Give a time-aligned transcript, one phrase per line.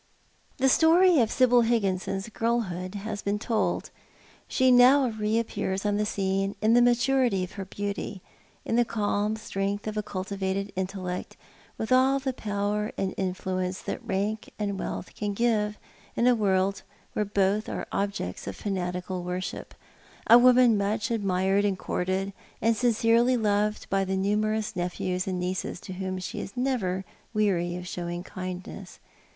[0.57, 3.91] The story of Sibyl Higginson's girlhood has been told.
[4.47, 8.23] She now reappears on the scene in the maturity of her beauty,
[8.65, 11.37] in the calm strength of a cultivated intellect,
[11.77, 15.77] with all the power and influence that rank and wealth can give
[16.15, 16.81] in a world
[17.15, 19.75] whero both are objects of fanatical worship,
[20.25, 25.79] a woman much admired and courted, and sincerely loved by the numerous nephews and nieces
[25.79, 27.05] to whom she is never
[27.35, 28.99] weary of showing kindness.